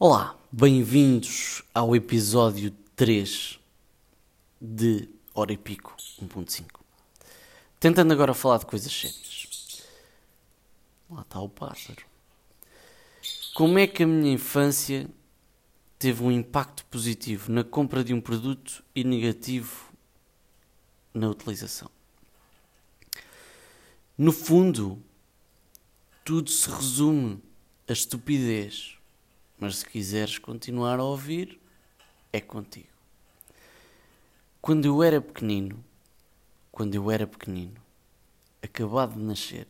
Olá, 0.00 0.38
bem-vindos 0.52 1.64
ao 1.74 1.96
episódio 1.96 2.70
3 2.94 3.58
de 4.60 5.08
Hora 5.34 5.52
e 5.52 5.56
Pico 5.56 5.96
1.5. 6.22 6.66
Tentando 7.80 8.12
agora 8.12 8.32
falar 8.32 8.58
de 8.58 8.66
coisas 8.66 8.92
sérias. 8.92 9.82
Lá 11.10 11.22
está 11.22 11.40
o 11.40 11.48
pássaro. 11.48 12.06
Como 13.56 13.76
é 13.76 13.88
que 13.88 14.04
a 14.04 14.06
minha 14.06 14.32
infância 14.32 15.10
teve 15.98 16.22
um 16.22 16.30
impacto 16.30 16.84
positivo 16.84 17.50
na 17.50 17.64
compra 17.64 18.04
de 18.04 18.14
um 18.14 18.20
produto 18.20 18.84
e 18.94 19.02
negativo 19.02 19.92
na 21.12 21.28
utilização? 21.28 21.90
No 24.16 24.30
fundo, 24.30 25.02
tudo 26.24 26.48
se 26.50 26.70
resume 26.70 27.42
a 27.88 27.92
estupidez. 27.92 28.97
Mas 29.58 29.78
se 29.78 29.86
quiseres 29.86 30.38
continuar 30.38 31.00
a 31.00 31.04
ouvir, 31.04 31.60
é 32.32 32.40
contigo. 32.40 32.88
Quando 34.60 34.84
eu 34.84 35.02
era 35.02 35.20
pequenino, 35.20 35.84
quando 36.70 36.94
eu 36.94 37.10
era 37.10 37.26
pequenino, 37.26 37.80
acabado 38.62 39.14
de 39.14 39.22
nascer, 39.22 39.66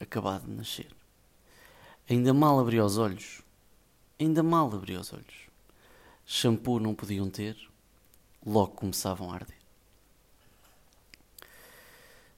acabado 0.00 0.46
de 0.46 0.52
nascer, 0.52 0.88
ainda 2.08 2.32
mal 2.32 2.58
abri 2.58 2.80
os 2.80 2.98
olhos, 2.98 3.42
ainda 4.18 4.42
mal 4.42 4.72
abri 4.72 4.96
os 4.96 5.12
olhos, 5.12 5.48
shampoo 6.24 6.80
não 6.80 6.94
podiam 6.94 7.28
ter, 7.28 7.56
logo 8.44 8.72
começavam 8.72 9.30
a 9.30 9.34
arder. 9.34 9.58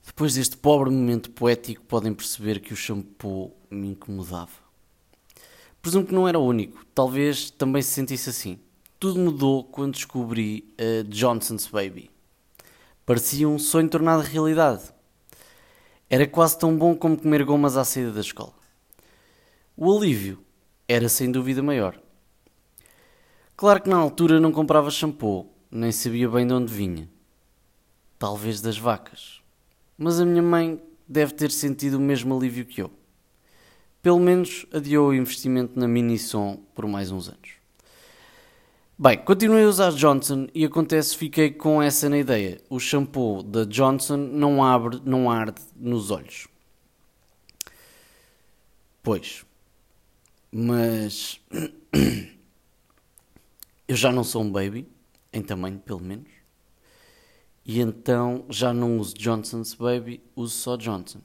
Depois 0.05 0.35
deste 0.35 0.57
pobre 0.57 0.91
momento 0.91 1.31
poético, 1.31 1.85
podem 1.85 2.13
perceber 2.13 2.61
que 2.61 2.75
o 2.75 2.77
shampoo 2.77 3.57
me 3.71 3.89
incomodava. 3.89 4.64
Presumo 5.85 6.07
que 6.07 6.15
não 6.15 6.27
era 6.27 6.39
o 6.39 6.47
único, 6.47 6.83
talvez 6.95 7.51
também 7.51 7.83
se 7.83 7.91
sentisse 7.91 8.31
assim. 8.31 8.59
Tudo 8.99 9.21
mudou 9.21 9.65
quando 9.65 9.93
descobri 9.93 10.67
a 10.79 11.03
Johnson's 11.07 11.67
Baby. 11.67 12.11
Parecia 13.05 13.47
um 13.47 13.59
sonho 13.59 13.91
tornado 13.91 14.23
realidade. 14.23 14.81
Era 16.09 16.27
quase 16.27 16.59
tão 16.59 16.75
bom 16.75 16.97
como 16.97 17.19
comer 17.19 17.45
gomas 17.45 17.77
à 17.77 17.85
saída 17.85 18.13
da 18.13 18.23
escola. 18.23 18.55
O 19.77 19.95
alívio 19.95 20.43
era 20.89 21.07
sem 21.07 21.31
dúvida 21.31 21.63
maior. 21.63 22.01
Claro 23.55 23.83
que 23.83 23.91
na 23.91 23.99
altura 23.99 24.41
não 24.41 24.53
comprava 24.53 24.91
shampoo, 24.91 25.53
nem 25.71 25.93
sabia 25.93 26.31
bem 26.31 26.47
de 26.47 26.55
onde 26.55 26.73
vinha. 26.73 27.11
Talvez 28.19 28.63
das 28.63 28.79
vacas. 28.79 29.43
Mas 29.99 30.19
a 30.19 30.25
minha 30.25 30.43
mãe 30.43 30.83
deve 31.07 31.35
ter 31.35 31.51
sentido 31.51 31.99
o 31.99 32.01
mesmo 32.01 32.35
alívio 32.35 32.65
que 32.65 32.81
eu. 32.81 32.91
Pelo 34.05 34.21
menos 34.21 34.67
adiou 34.71 35.09
o 35.09 35.15
investimento 35.15 35.81
na 35.81 35.89
Mini-Som 35.89 36.63
por 36.75 36.87
mais 36.87 37.11
uns 37.11 37.27
anos. 37.27 37.53
Bem, 38.99 39.17
continuei 39.17 39.65
a 39.65 39.69
usar 39.69 39.93
Johnson 39.93 40.47
e 40.55 40.63
acontece 40.63 41.17
fiquei 41.17 41.51
com 41.51 41.83
essa 41.83 42.07
na 42.11 42.19
ideia. 42.19 42.61
O 42.69 42.79
shampoo 42.79 43.43
da 43.43 43.65
Johnson 43.65 44.19
não 44.19 44.63
abre, 44.63 45.01
não 45.07 45.31
arde 45.31 45.63
nos 45.75 46.11
olhos. 46.11 46.47
Pois. 49.03 49.47
Mas 50.53 51.41
eu 53.89 53.97
já 53.97 54.13
não 54.13 54.23
sou 54.23 54.43
um 54.43 54.53
baby, 54.53 54.87
em 55.33 55.41
tamanho 55.41 55.79
pelo 55.79 56.01
menos. 56.01 56.29
E 57.65 57.81
então 57.81 58.45
já 58.51 58.75
não 58.75 58.99
uso 58.99 59.15
Johnson's 59.15 59.73
Baby, 59.73 60.23
uso 60.37 60.55
só 60.55 60.77
Johnson. 60.77 61.23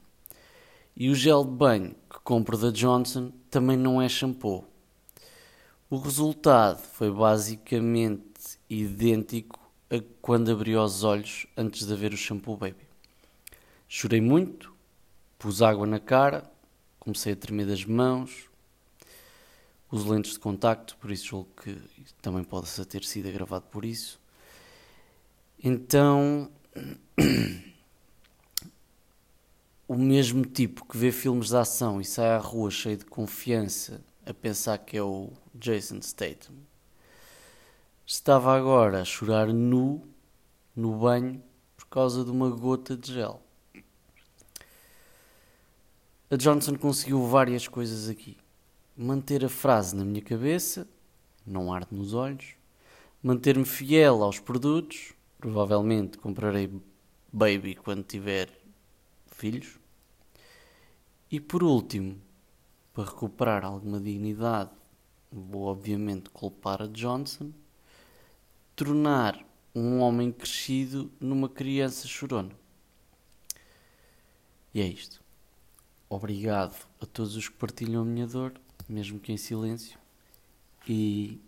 E 0.99 1.09
o 1.09 1.15
gel 1.15 1.45
de 1.45 1.51
banho 1.51 1.95
que 2.09 2.19
compro 2.25 2.57
da 2.57 2.71
Johnson 2.71 3.31
também 3.49 3.77
não 3.77 4.01
é 4.01 4.09
shampoo. 4.09 4.67
O 5.89 5.97
resultado 5.97 6.77
foi 6.77 7.09
basicamente 7.09 8.59
idêntico 8.69 9.57
a 9.89 10.03
quando 10.21 10.51
abri 10.51 10.75
os 10.75 11.05
olhos 11.05 11.47
antes 11.55 11.87
de 11.87 11.93
haver 11.93 12.11
o 12.11 12.17
shampoo 12.17 12.57
Baby. 12.57 12.85
Chorei 13.87 14.19
muito, 14.19 14.75
pus 15.39 15.61
água 15.61 15.87
na 15.87 16.01
cara, 16.01 16.43
comecei 16.99 17.31
a 17.31 17.35
tremer 17.37 17.65
das 17.65 17.85
mãos, 17.85 18.49
uso 19.89 20.11
lentes 20.11 20.33
de 20.33 20.39
contacto, 20.39 20.97
por 20.97 21.11
isso 21.11 21.27
julgo 21.27 21.49
que 21.63 21.77
também 22.21 22.43
pode 22.43 22.69
ter 22.85 23.05
sido 23.05 23.29
agravado 23.29 23.67
por 23.71 23.85
isso. 23.85 24.19
Então, 25.63 26.51
o 29.89 29.97
mesmo 29.97 30.45
tipo 30.45 30.85
que 30.85 30.95
vê 30.95 31.11
filmes 31.11 31.47
de 31.47 31.57
ação 31.57 31.99
e 31.99 32.05
sai 32.05 32.29
à 32.29 32.37
rua 32.37 32.69
cheio 32.69 32.95
de 32.95 33.05
confiança 33.05 34.05
a 34.23 34.31
pensar 34.31 34.77
que 34.77 34.95
é 34.95 35.01
o 35.01 35.33
Jason 35.55 35.99
Statham, 35.99 36.53
estava 38.05 38.55
agora 38.55 39.01
a 39.01 39.03
chorar 39.03 39.47
nu 39.47 40.07
no 40.75 40.95
banho 40.95 41.41
por 41.75 41.87
causa 41.87 42.23
de 42.23 42.29
uma 42.29 42.51
gota 42.51 42.95
de 42.95 43.13
gel. 43.13 43.41
A 46.29 46.35
Johnson 46.35 46.75
conseguiu 46.75 47.25
várias 47.25 47.67
coisas 47.67 48.07
aqui. 48.07 48.37
Manter 48.95 49.43
a 49.43 49.49
frase 49.49 49.95
na 49.95 50.05
minha 50.05 50.21
cabeça, 50.21 50.87
não 51.43 51.73
arde 51.73 51.95
nos 51.95 52.13
olhos, 52.13 52.53
manter-me 53.23 53.65
fiel 53.65 54.21
aos 54.21 54.39
produtos, 54.39 55.13
provavelmente 55.39 56.19
comprarei 56.19 56.71
baby 57.33 57.73
quando 57.73 58.03
tiver 58.03 58.58
filhos. 59.39 59.79
E 61.31 61.39
por 61.39 61.63
último, 61.63 62.19
para 62.93 63.05
recuperar 63.05 63.63
alguma 63.63 63.99
dignidade, 63.99 64.71
vou 65.31 65.63
obviamente 65.63 66.29
culpar 66.29 66.81
a 66.81 66.87
Johnson, 66.87 67.51
tornar 68.75 69.45
um 69.73 69.99
homem 69.99 70.31
crescido 70.31 71.11
numa 71.19 71.47
criança 71.47 72.07
chorona. 72.07 72.51
E 74.73 74.81
é 74.81 74.87
isto. 74.87 75.23
Obrigado 76.09 76.75
a 76.99 77.05
todos 77.05 77.35
os 77.35 77.47
que 77.47 77.55
partilham 77.55 78.01
a 78.01 78.05
minha 78.05 78.27
dor, 78.27 78.53
mesmo 78.87 79.19
que 79.19 79.31
em 79.31 79.37
silêncio, 79.37 79.99
e 80.87 81.39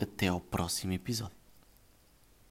até 0.00 0.28
ao 0.28 0.40
próximo 0.40 0.92
episódio. 0.92 1.43